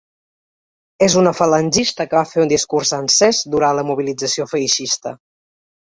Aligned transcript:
És 1.07 1.17
una 1.19 1.33
falangista 1.39 2.07
que 2.13 2.19
va 2.19 2.25
fer 2.31 2.41
un 2.45 2.51
discurs 2.53 2.95
encès 2.99 3.43
durant 3.57 3.77
la 3.81 3.87
mobilització 3.91 4.49
feixista. 4.55 5.19